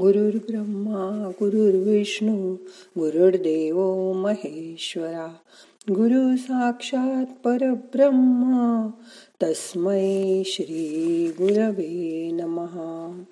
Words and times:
गुरुर्ब्रह्मा 0.00 1.30
गुरुर्विष्णू 1.40 2.54
गुरुर्देव 2.98 4.12
महेश्वरा. 4.12 5.34
गुरु 5.90 6.36
साक्षात 6.36 7.26
परब्रह्मा 7.44 8.90
तस्मै 9.42 10.42
श्री 10.46 11.30
गुरवे 11.38 12.30
नमहा 12.32 13.22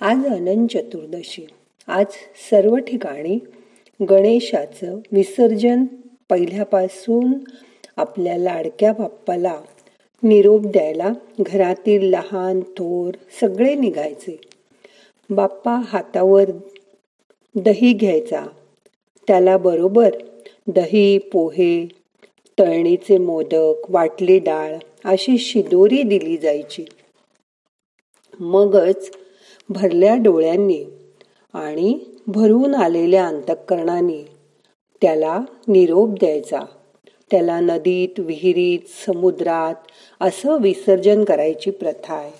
आज 0.00 0.26
अनंत 0.26 0.68
चतुर्दशी. 0.68 1.46
आज 1.88 2.06
सर्व 2.50 2.76
ठिकाणी 2.76 3.38
गणेशाचं 4.10 4.98
विसर्जन 5.12 5.84
पहिल्यापासून 6.28 7.32
आपल्या 7.96 8.38
लाडक्या 8.38 8.92
बाप्पाला 8.92 9.60
निरोप 10.22 10.60
द्यायला 10.60 11.12
घरातील 11.40 12.10
लहान 12.10 12.60
थोर 12.60 13.10
सगळे 13.40 13.74
निघायचे. 13.74 14.40
बाप्पा 15.30 15.80
हातावर 15.84 16.50
दही 17.54 17.92
घ्यायचा. 17.92 18.46
त्याला 19.26 19.56
बरोबर 19.56 20.10
दही 20.66 21.18
पोहे 21.18 21.88
तळणीचे 22.58 23.18
मोदक 23.18 23.74
वाटली 23.88 24.38
डाळ 24.38 24.76
अशी 25.04 25.38
शिदोरी 25.38 26.02
दिली 26.02 26.36
जायची. 26.36 26.84
मगच 28.40 29.10
भरल्या 29.68 30.16
डोळ्यांनी 30.16 30.84
आणि 31.54 31.98
भरून 32.26 32.74
आलेल्या 32.74 33.26
अंतःकरणाने 33.26 34.26
त्याला 35.02 35.40
निरोप 35.68 36.08
द्यायचा. 36.08 36.60
त्याला 37.30 37.60
नदीत 37.60 38.20
विहिरीत 38.20 38.78
समुद्रात 39.06 39.74
असं 40.20 40.60
विसर्जन 40.60 41.24
करायची 41.24 41.70
प्रथा 41.70 42.14
आहे. 42.14 42.32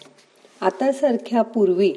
आतासारख्या 0.60 1.42
पूर्वी 1.42 1.94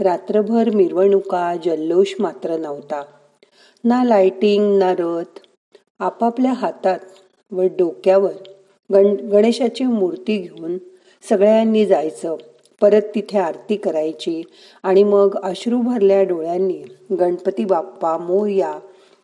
रात्रभर 0.00 0.70
मिरवणुका 0.70 1.56
जल्लोष 1.64 2.14
मात्र 2.18 2.56
नव्हता. 2.56 3.02
ना 3.84 4.04
लाइटिंग 4.04 4.78
ना 4.78 4.94
रथ. 4.98 5.40
आपापल्या 5.98 6.52
हातात 6.52 6.98
व 7.52 7.62
डोक्यावर 7.62 8.32
गण 8.92 9.16
गणेशाची 9.28 9.84
मूर्ती 9.84 10.38
घेऊन 10.38 10.78
सगळ्यांनी 11.28 11.86
जायचं. 11.86 12.36
परत 12.80 13.02
तिथे 13.14 13.38
आरती 13.38 13.76
करायची 13.76 14.42
आणि 14.82 15.04
मग 15.04 15.36
अश्रू 15.42 15.78
भरल्या 15.78 16.22
डोळ्यांनी 16.22 16.82
गणपती 17.20 17.64
बाप्पा 17.64 18.18
मोर्या 18.18 18.78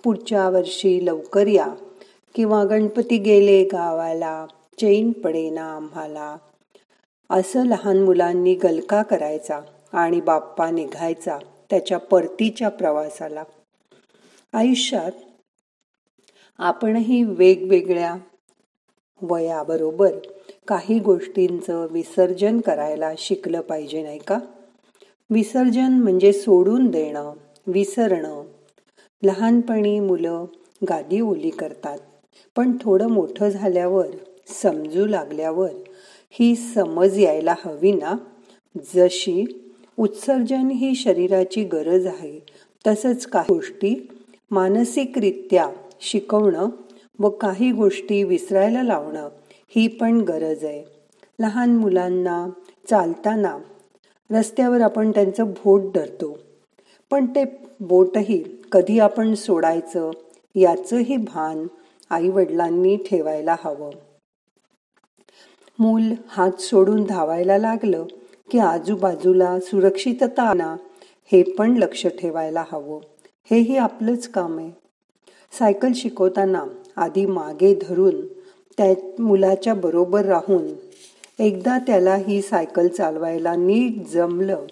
पुढच्या 0.05 0.51
वर्षी 0.51 1.07
लवकर 1.07 1.47
या 1.47 1.69
किंवा 2.35 2.65
गणपती 2.65 3.17
गेले 3.17 3.65
गावाला 3.65 4.47
चैन 4.81 5.13
पडेना 5.13 5.77
आम्हाला. 5.77 6.37
असं 7.31 7.67
लहान 7.67 8.03
मुलांनी 8.03 8.55
गलका 8.55 9.03
करायचा. 9.03 9.61
आणि 9.95 10.21
बाप्पा 10.21 10.71
निघायचा 10.71 11.39
त्याच्या 11.71 11.99
परतीच्या 11.99 12.69
प्रवासाला. 12.69 13.45
आयुष्यात 14.53 15.13
आपणही 16.59 17.25
वेगवेगळ्या 17.25 18.15
वयाबरोबर 19.23 20.13
काही 20.69 20.99
गोष्टींचं 20.99 21.87
विसर्जन 21.91 22.61
करायला 22.61 23.13
शिकलं 23.19 23.61
पाहिजे 23.61 24.03
नाही 24.03 24.19
का? 24.19 24.39
विसर्जन 25.31 25.93
म्हणजे 25.93 26.33
सोडून 26.33 26.87
देणं 26.91 27.33
विसरणं. 27.67 28.43
लहानपणी 29.23 30.01
मुलं 30.01 30.45
गादी 30.89 31.21
ओली 31.21 31.51
करतात 31.51 31.99
पण 32.57 32.77
थोडं 32.81 33.09
मोठं 33.09 33.49
झाल्यावर 33.49 34.07
समजू 34.49 35.07
लागल्यावर 35.07 35.71
ही 36.31 36.55
समज 36.57 37.19
यायला 37.19 37.55
हवी 37.65 37.93
ना? 37.93 38.15
जशी 38.95 39.61
उत्सर्जन 39.99 40.71
ही 40.71 40.95
शरीराची 40.95 41.65
गरज 41.65 42.07
आहे. 42.07 42.41
तसंच 42.87 43.27
काही 43.27 43.55
गोष्टी 43.55 44.09
मानसिकरित्या 44.51 45.69
शिकवणं 46.01 46.69
व 47.19 47.29
काही 47.29 47.73
गोष्टी 47.73 48.25
विसरायला 48.25 48.83
लावणं 48.83 49.29
ही 49.69 49.89
पण 49.89 50.21
गरज 50.21 50.65
आहे. 50.65 50.85
लहान 51.41 51.77
मुलांना 51.77 52.49
चालताना 52.91 53.59
रस्त्यावर 54.31 54.81
आपण 54.81 55.11
त्यांचं 55.11 55.51
बोट 55.51 55.83
धरतो. 55.95 56.39
पण 57.11 57.27
ते 57.27 57.45
बोटही 57.81 58.45
कधी 58.73 58.99
आपण 58.99 59.35
सोडायचं 59.35 60.11
याचंही 60.55 61.17
भान 61.17 61.67
आई 62.11 62.29
वडिलांनी 62.29 62.97
ठेवायला 62.97 63.57
हवं. 63.65 63.91
मूल 65.79 66.03
हात 66.29 66.61
सोडून 66.61 67.05
धावायला 67.05 67.59
लागलं 67.59 68.05
की 68.51 68.59
आजूबाजूला 68.59 69.61
सुरक्षितता 69.61 70.43
आणा 70.43 70.77
हे 71.33 71.43
पण 71.43 71.77
लक्ष 71.77 72.07
ठेवायला 72.07 72.65
हवं. 72.73 73.01
हेही 73.51 73.77
आपलंच 73.77 74.29
काम 74.29 74.59
आहे. 74.59 74.71
सायकल 75.59 75.93
शिकवताना 75.95 76.65
आधी 76.97 77.27
मागे 77.27 77.75
धरून 77.75 78.27
त्या 78.79 79.23
मुलाच्या 79.23 79.75
बरोबर 79.75 80.25
राहून 80.25 80.63
एकदा 81.39 81.79
त्याला 81.79 82.15
ही 82.15 82.43
सायकल 82.43 82.89
चालवायला 82.89 83.57
नीट 83.57 84.07
जमलं 84.07 84.67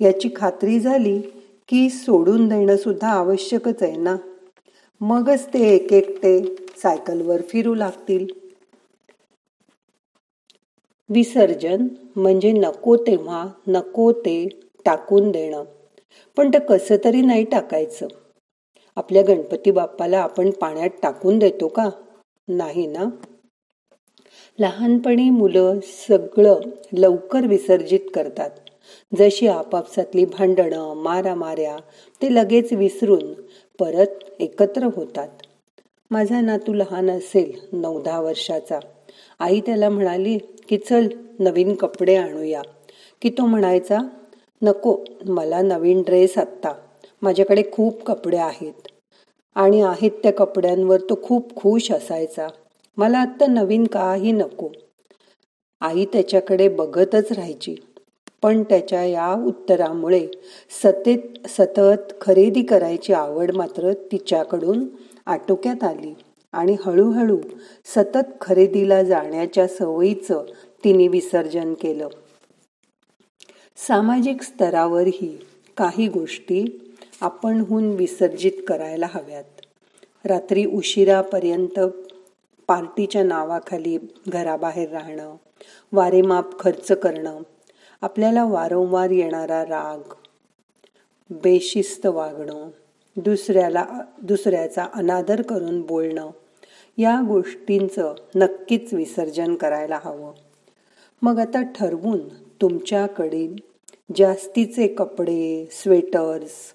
याची 0.00 0.28
खात्री 0.36 0.80
झाली 0.80 1.20
की 1.68 1.90
सोडून 1.90 2.48
देणं 2.48 2.76
सुद्धा 2.76 3.08
आवश्यकच 3.08 3.82
आहे 3.82 3.96
ना? 3.96 4.16
मगच 5.00 5.46
ते 5.54 5.68
एक 5.74 5.92
एकटे 5.92 6.56
सायकलवर 6.76 7.42
फिरू 7.42 7.74
लागतील. 7.74 8.26
विसर्जन 11.10 11.86
म्हणजे 12.16 12.52
नको 12.52 12.96
तेव्हा 12.96 13.48
नको 13.66 14.12
ते 14.12 14.48
टाकून 14.84 15.30
देणं. 15.30 15.64
पण 16.36 16.48
ते 16.48 16.58
कसं 16.58 16.96
तरी 17.04 17.20
नाही 17.20 17.44
टाकायचं. 17.44 18.08
आपल्या 18.96 19.22
गणपती 19.22 19.70
बाप्पाला 19.70 20.18
आपण 20.18 20.50
पाण्यात 20.50 20.90
टाकून 21.02 21.38
देतो 21.38 21.68
का? 21.68 21.90
नाही 22.48 22.86
ना? 22.86 23.04
लहानपणी 24.58 25.30
मुलं 25.30 25.80
सगळं 25.82 26.60
लवकर 26.92 27.46
विसर्जित 27.46 28.00
करतात. 28.14 28.50
जशी 29.18 29.46
आपापसातली 29.46 30.24
भांडणं 30.24 30.94
मारामाऱ्या 30.94 31.76
ते 32.22 32.34
लगेच 32.34 32.72
विसरून 32.72 33.32
परत 33.78 34.24
एकत्र 34.40 34.82
होतात. 34.96 35.28
माझा 36.10 36.40
नातू 36.40 36.72
लहान 36.72 37.10
असेल 37.10 37.52
नऊ 37.72 38.02
दहा 38.02 38.20
वर्षाचा. 38.20 38.78
आई 39.40 39.60
त्याला 39.60 39.88
म्हणाली 39.88 40.38
की 40.38 40.78
चल 40.78 41.08
नवीन 41.38 41.74
कपडे 41.74 42.16
आणूया. 42.16 42.62
की 43.22 43.30
तो 43.30 43.46
म्हणायचा 43.46 43.98
नको 44.62 44.96
मला 45.26 45.62
नवीन 45.62 46.02
ड्रेस 46.02 46.38
आत्ता. 46.38 46.72
माझ्याकडे 47.22 47.62
खूप 47.72 48.02
कपडे 48.02 48.36
आहेत. 48.36 48.88
आणि 49.54 49.82
आहेत 49.82 50.10
त्या 50.10 50.32
कपड्यांवर 50.32 51.00
तो 51.00 51.18
खूप 51.22 51.56
खुश 51.56 51.92
असायचा. 51.92 52.48
मला 52.96 53.18
आत्ता 53.18 53.46
नवीन 53.46 53.86
काही 53.86 54.32
नको. 54.32 54.68
आई 55.80 56.04
त्याच्याकडे 56.04 56.68
बघतच 56.68 57.32
राहायची. 57.32 57.74
पण 58.42 58.62
त्याच्या 58.62 59.04
या 59.04 59.32
उत्तरामुळे 59.46 60.26
सतत 60.84 61.48
सतत 61.48 62.12
खरेदी 62.20 62.62
करायची 62.62 63.12
आवड 63.12 63.56
मात्र 63.56 63.92
तिच्याकडून 63.92 64.86
आटोक्यात 65.26 65.84
आली. 65.84 66.14
आणि 66.52 66.76
हळूहळू 66.84 67.38
सतत 67.84 68.32
खरेदीला 68.40 69.02
जाण्याच्या 69.02 69.66
सवयीचं 69.68 70.44
तिने 70.84 71.08
विसर्जन 71.08 71.74
केलं. 71.74 72.08
सामाजिक 73.76 74.42
स्तरावरही 74.42 75.38
काही 75.76 76.08
गोष्टी 76.08 76.64
आपणहून 77.20 77.90
विसर्जित 77.90 78.52
करायला 78.68 79.06
हव्यात. 79.10 79.44
रात्री 80.24 80.64
उशिरापर्यंत 80.64 81.80
पार्टीच्या 82.68 83.22
नावाखाली 83.22 83.98
घराबाहेर 84.28 84.90
राहणं 84.90 85.36
वारेमाप 85.92 86.60
खर्च 86.60 86.92
करणं 86.92 87.42
आपल्याला 88.02 88.44
वारंवार 88.44 89.10
येणारा 89.10 89.62
राग 89.64 90.14
बेशिस्त 91.30 92.06
वागणं 92.06 92.68
दुसऱ्याला 93.18 93.86
दुसऱ्याचा 94.22 94.86
अनादर 94.94 95.42
करून 95.42 95.82
बोलणं. 95.82 96.30
या 96.98 97.20
गोष्टींचं 97.28 98.14
नक्कीच 98.34 98.94
विसर्जन 98.94 99.54
करायला 99.54 100.00
हवं. 100.04 100.32
मग 101.22 101.38
आता 101.38 101.62
ठरवून 101.62 102.28
तुमच्याकडील 102.60 103.56
जास्तीचे 104.16 104.86
कपडे 104.86 105.68
स्वेटर्स 105.72 106.74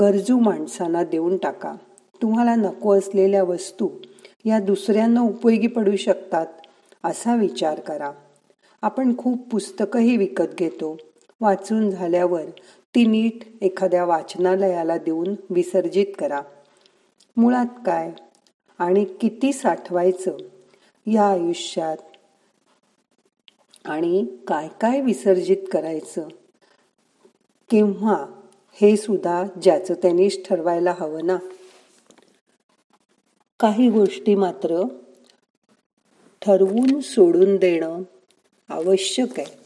गरजू 0.00 0.38
माणसांना 0.38 1.04
देऊन 1.04 1.36
टाका. 1.36 1.74
तुम्हाला 2.22 2.54
नको 2.54 2.98
असलेल्या 2.98 3.42
वस्तू 3.42 3.88
या 4.44 4.60
दुसऱ्यांना 4.60 5.20
उपयोगी 5.20 5.66
पडू 5.66 5.96
शकतात 5.96 6.46
असा 7.04 7.34
विचार 7.34 7.80
करा. 7.80 8.12
आपण 8.82 9.16
खूप 9.16 9.48
पुस्तकंही 9.50 10.16
विकत 10.16 10.54
घेतो. 10.58 10.96
वाचून 11.42 11.90
झाल्यावर 11.90 12.44
ती 12.94 13.06
नीट 13.06 13.62
एखाद्या 13.62 14.04
वाचनालयाला 14.04 14.98
देऊन 14.98 15.34
विसर्जित 15.50 16.06
करा. 16.18 16.40
मुळात 17.36 17.66
काय? 17.86 18.12
आणि 18.78 19.04
किती 19.04 19.52
साठवायचं? 19.52 20.36
या 21.06 21.24
आयुष्यात 21.24 21.96
आणि 23.84 24.26
काय 24.48 24.68
काय 24.80 25.00
विसर्जित 25.00 25.56
करायचं? 25.72 26.28
किंवा 27.70 28.42
हे 28.72 28.96
सुद्धा 28.96 29.44
ज्याचं 29.62 29.94
त्यांनीच 29.94 30.48
ठरवायला 30.48 30.94
हवं 30.98 31.26
ना? 31.26 31.36
काही 33.60 33.90
गोष्टी 33.90 34.34
मात्र 34.34 34.82
ठरवून 36.42 37.00
सोडून 37.00 37.56
देणं 37.56 38.02
आवश्यक 38.68 39.40
आहे. 39.40 39.61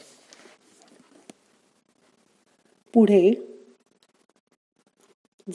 पुढे 2.97 3.31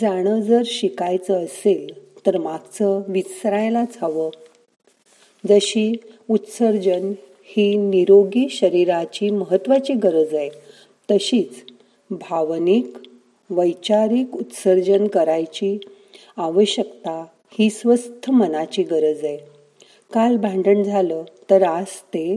जाणं 0.02 0.42
जर 0.42 0.62
शिकायचं 0.66 1.46
असेल 1.46 2.18
तर 2.26 2.38
मागचं 2.38 3.02
विसरायलाच 3.08 3.98
हवं. 4.02 4.30
जशी 5.48 5.94
उत्सर्जन 6.30 7.14
ही 7.44 7.76
निरोगी 7.78 8.50
शरीराची 8.50 9.30
महत्त्वाची 9.30 9.94
गरज 9.94 10.34
आहे 10.34 10.50
तशीच 11.12 11.72
भावनिक 12.10 12.98
वैचारिक 13.50 14.36
उत्सर्जन 14.36 15.08
करायची 15.08 15.80
आवश्यकता 16.38 17.26
ही 17.60 17.70
स्वस्थ 17.70 18.32
मनाची 18.32 18.84
गरज 18.84 19.24
आहे. 19.24 19.38
काल 20.14 20.38
भांडण 20.38 20.84
झालं 20.84 21.24
तर 21.50 21.64
आज 21.64 21.86
ते 21.86 22.36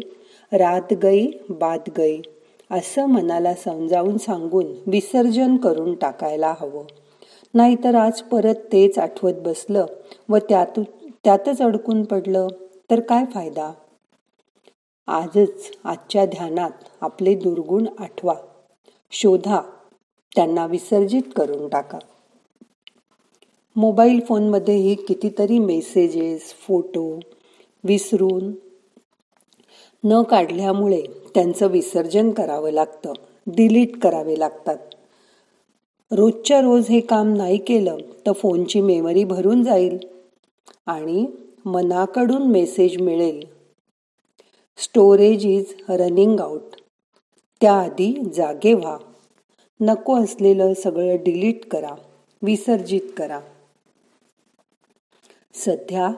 रात 0.53 0.95
गई 0.95 1.27
बाद 1.49 1.81
गई 1.99 2.21
असं 2.70 3.06
मनाला 3.06 3.55
समजावून 3.55 4.19
सांगून 4.19 4.66
विसर्जन 4.87 5.56
करून 5.56 5.94
टाकायला 5.94 6.55
हवं. 6.61 6.84
नाहीतर 7.55 7.94
आज 7.94 8.22
परत 8.22 8.55
तेच 8.55 8.99
आठवत 8.99 9.32
बसलं 9.44 9.87
व 10.28 10.37
त्यात 10.37 10.81
त्यातच 11.25 11.62
अडकून 11.62 12.05
पडलं. 12.05 12.46
तर 12.90 13.00
काय 13.00 13.25
फायदा? 13.34 13.72
आजच 15.06 15.70
आजच्या 15.84 16.26
ध्यानात 16.26 16.70
आपले 17.00 17.34
दुर्गुण 17.34 17.87
आठवा. 17.99 18.34
शोधा. 19.10 19.60
त्यांना 20.37 20.67
विसर्जित 20.67 21.22
करून 21.37 21.69
टाका. 21.69 21.99
मोबाईल 23.76 24.20
फोनमध्येही 24.28 24.94
कितीतरी 24.94 25.58
मेसेजेस 25.58 26.55
फोटो 26.55 27.20
विसरून 27.84 28.52
न 30.05 30.23
काढल्यामुळे 30.23 31.03
त्यांचं 31.35 31.67
विसर्जन 31.67 32.31
करावं 32.31 32.71
लागतं 32.71 33.12
डिलीट 33.47 33.99
करावे 33.99 34.39
लागतात. 34.39 34.77
रोजच्या 36.11 36.61
रोज 36.61 36.89
हे 36.89 37.01
काम 37.01 37.35
नाही 37.35 37.59
केलं 37.59 37.97
तर 38.27 38.33
फोनची 38.33 38.81
मेमरी 38.81 39.25
भरून 39.25 39.62
जाईल 39.62 39.99
आणि 40.87 41.27
मनाकडून 41.65 42.51
मेसेज 42.51 43.01
मिळेल. 43.01 43.45
स्टोरेज 44.77 45.47
इज 45.47 45.65
रनिंग 45.89 46.41
आउट 46.41 46.77
त्याआधी 47.61 48.31
जागे 48.35 48.75
व्हा. 48.75 48.99
नको 49.81 50.25
असलेलं 50.25 50.75
सगळं 50.75 51.17
डिलीट 51.17 51.69
करा 51.69 51.95
विसर्जित 52.43 53.01
करा. 53.17 53.41
सध्या 55.55 56.11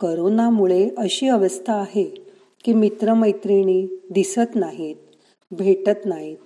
करोनामुळे 0.00 0.88
अशी 0.98 1.28
अवस्था 1.28 1.74
आहे 1.74 2.23
की 2.64 2.72
मित्रमैत्रिणी 2.72 4.00
दिसत 4.10 4.54
नाहीत 4.54 4.96
भेटत 5.50 6.06
नाहीत. 6.06 6.36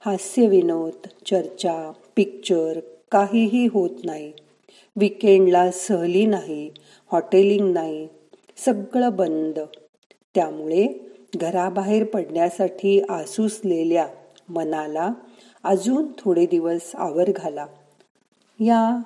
हास्य 0.00 0.48
विनोद 0.48 1.08
चर्चा 1.26 1.92
पिक्चर 2.16 2.80
काहीही 3.10 3.66
होत 3.66 3.90
नाही. 4.04 4.32
विकेंडला 4.96 5.70
सहली 5.70 6.26
नाही 6.26 6.70
हॉटेलिंग 7.12 7.72
नाही 7.72 8.08
सगळं 8.56 9.16
बंद. 9.16 9.58
त्यामुळे 10.34 11.12
घराबाहेर 11.36 12.04
पडण्यासाठी 12.04 13.00
आसूसलेल्या 13.08 14.08
मनाला 14.48 15.10
अजून 15.64 16.04
थोडे 16.18 16.46
दिवस 16.46 16.90
आवर 16.94 17.30
घाला. 17.36 17.66
या 18.60 19.02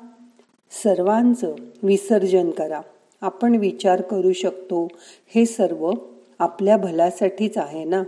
सर्वांचं 0.70 1.54
विसर्जन 1.82 2.50
करा. 2.50 2.80
आपण 3.20 3.54
विचार 3.54 4.00
करू 4.00 4.32
शकतो 4.32 4.88
हे 5.34 5.46
सर्व 5.46 5.92
आपल्या 6.38 6.77
भलासाठीच 6.77 7.59
आहे 7.59 7.85
ना? 7.85 8.03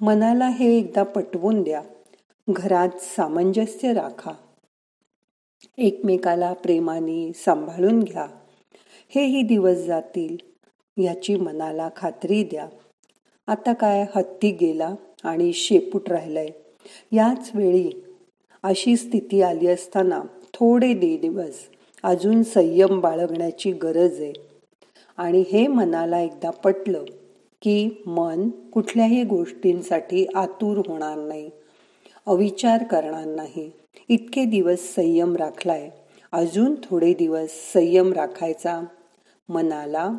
मनाला 0.00 0.48
हे 0.48 0.78
एकदा 0.78 1.02
पटवून 1.02 1.62
द्या. 1.62 1.82
घरात 2.48 2.88
सामंजस्य 3.00 3.92
राखा. 3.92 4.32
एकमेकाला 5.78 6.52
प्रेमाने 6.52 7.32
सांभाळून 7.32 8.00
घ्या. 8.00 8.26
हेही 9.08 9.42
दिवस 9.42 9.76
जातील 9.76 10.36
याची 11.02 11.36
मनाला 11.36 11.88
खात्री 11.96 12.44
द्या. 12.44 12.68
आता 13.46 13.72
काय 13.72 14.06
हत्ती 14.16 14.50
गेला 14.50 14.94
आणि 15.24 15.52
शेपूट 15.52 16.08
राहिलंय. 16.08 16.48
याच 17.12 17.50
वेळी 17.54 17.90
अशी 18.62 18.96
स्थिती 18.96 19.42
आली 19.42 19.66
असताना 19.66 20.22
थोडे 20.54 20.94
दे 20.94 21.16
दिवस. 21.16 21.58
अजून 22.02 22.42
संयम 22.42 23.00
बाळगण्याची 23.00 23.72
गरज 23.72 24.20
आहे. 24.20 24.51
आणि 25.22 25.44
हे 25.52 25.66
मनाला 25.66 26.20
एकदा 26.20 26.50
पटलं 26.50 27.04
की 27.62 28.02
मन 28.06 28.48
कुठल्याही 28.48 29.24
गोष्टींसाठी 29.24 30.26
आतुर 30.34 30.78
होणार 30.78 31.18
नाही. 31.18 31.50
अविचार 32.26 32.84
करणार 32.84 33.24
नाही. 33.24 33.70
इतके 34.08 34.44
दिवस 34.44 34.94
संयम 34.94 35.36
राखलाय. 35.36 35.90
अजून 36.32 36.74
थोडे 36.74 37.14
दिवस 37.14 37.50
संयम 37.50 38.12
राखायचा. 38.12 38.82
मनाला 39.48 40.10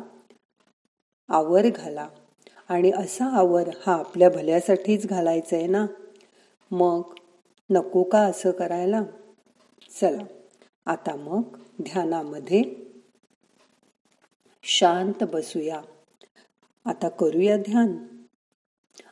आवर 1.28 1.66
घाला. 1.76 2.08
आणि 2.68 2.90
असा 2.90 3.24
आवर 3.24 3.68
हा 3.86 3.92
आपल्या 3.92 4.30
भल्यासाठीच 4.30 5.06
घालायचा 5.06 5.56
आहे 5.56 5.66
ना? 5.66 5.86
मग 6.70 7.02
नको 7.70 8.02
का 8.02 8.18
असं 8.18 8.50
करायला? 8.50 9.02
चला 10.00 10.22
आता 10.86 11.16
मग 11.16 11.42
ध्यानामध्ये 11.82 12.83
शांत 14.66 15.24
बसूया. 15.24 15.82
आता 16.84 17.08
करूया 17.08 17.56
ध्यान. 17.56 18.06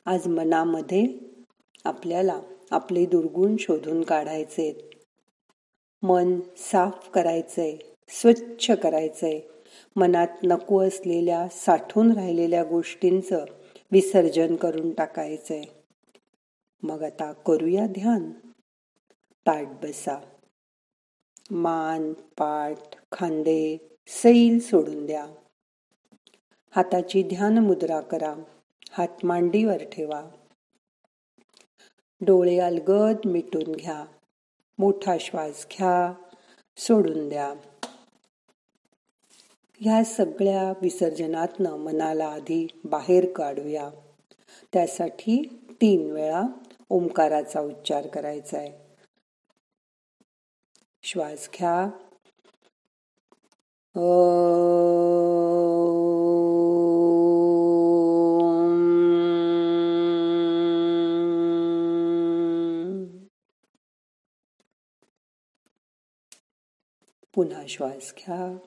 आज 0.06 0.26
मनामध्ये 0.26 1.19
आपल्याला 1.84 2.40
आपले 2.70 3.06
दुर्गुण 3.06 3.56
शोधून 3.58 4.02
काढायचे 4.02 4.90
मन 6.02 6.40
साफ 6.56 7.10
करायचंय 7.14 7.76
स्वच्छ 8.08 8.70
करायचंय. 8.70 9.40
मनात 9.96 10.28
नको 10.44 10.82
असलेल्या 10.82 11.49
साठून 11.49 12.12
राहिलेल्या 12.12 12.64
गोष्टींचं 12.64 13.44
विसर्जन 13.93 14.56
करून 14.56 14.90
टाकायचंय. 14.90 15.64
मग 16.82 17.02
आता 17.02 17.32
करूया 17.32 17.87
ध्यान. 17.87 18.31
ताट 19.46 19.66
बसा. 19.66 20.20
मान 21.50 22.12
पाठ 22.12 22.96
खांदे 23.12 23.79
सैल 24.06 24.58
सोडून 24.58 25.06
द्या. 25.06 25.27
हाताची 26.76 27.22
ध्यान 27.22 27.58
मुद्रा 27.58 28.00
करा. 28.00 28.34
हात 28.91 29.24
मांडीवर 29.24 29.76
ठेवा. 29.76 30.24
डोळे 32.20 32.58
अलगद 32.58 33.17
मिटून 33.24 33.72
घ्या. 33.72 34.05
मोठा 34.79 35.17
श्वास 35.20 35.67
घ्या. 35.79 36.12
सोडून 36.76 37.29
द्या. 37.29 37.55
ह्या 39.81 40.05
सगळ्या 40.05 40.72
विसर्जनातनं 40.82 41.76
मनाला 41.76 42.26
आधी 42.26 42.67
बाहेर 42.84 43.32
काढूया. 43.32 43.91
त्यासाठी 44.72 45.67
तीन 45.70 46.10
वेळा 46.10 46.43
ओंकाराचा 46.91 47.60
उच्चार 47.60 48.06
करायचा 48.06 48.58
आहे 48.58 48.72
श्वास 51.02 51.48
घ्या. 51.58 51.91
पुन्हा 67.34 67.62
श्वास 67.69 68.15
घ्या. 68.19 68.58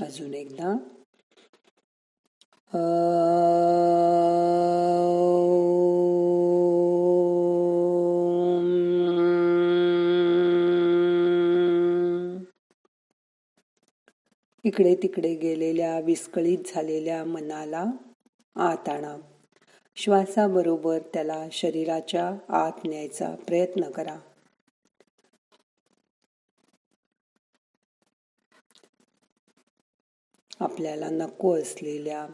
अजून 0.00 0.34
एकदा. 0.34 0.76
इकडे 14.66 14.94
तिकडे 14.94 15.34
गेलेल्या 15.34 16.00
विस्कळीत 16.00 16.58
झालेल्या 16.66 17.24
मनाला 17.24 17.84
आत 18.56 18.88
आणा 18.88 19.16
श्वासाबरोबर 19.96 20.98
त्याला 20.98 21.46
शरीराच्या 21.52 22.32
आत 22.48 22.72
न्यायचा 22.84 23.34
प्रयत्न 23.34 23.90
करा. 23.90 24.18
आपल्याला 30.60 31.08
नको 31.10 31.56
असलेल्या 31.56 32.26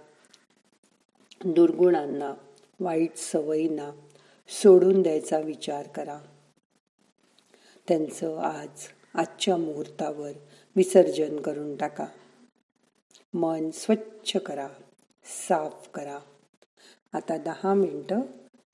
दुर्गुणांना 1.44 2.34
वाईट 2.80 3.16
सवयींना 3.16 3.90
सोडून 4.48 5.02
द्यायचा 5.02 5.38
विचार 5.38 5.88
करा. 5.88 6.18
त्यांचं 7.88 8.38
आज 8.38 8.88
आजच्या 9.14 9.56
मुहूर्तावर 9.56 10.32
विसर्जन 10.76 11.40
करून 11.40 11.76
टाका. 11.76 12.06
मन 13.34 13.70
स्वच्छ 13.70 14.36
करा 14.36 14.68
साफ 15.24 15.88
करा. 15.94 16.18
आता 17.12 17.36
दहा 17.36 17.74
मिनटं 17.74 18.20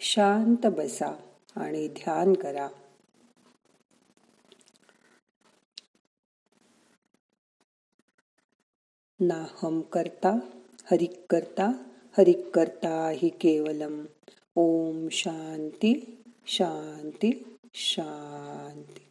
शांत 0.01 0.67
बसा 0.67 1.17
आणि 1.57 1.89
ध्यान 1.89 2.33
करा. 2.33 2.69
नाहम 9.21 9.81
करता 9.81 10.39
हरिक 10.91 11.27
करता 11.31 11.67
हरिक 12.19 12.51
करता 12.55 13.11
हि 13.11 13.29
केवलम. 13.29 14.05
ओम 14.57 15.09
शांती 15.09 16.23
शांती 16.47 17.57
शांती. 17.75 19.08